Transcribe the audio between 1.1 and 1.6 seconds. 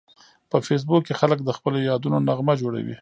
خلک د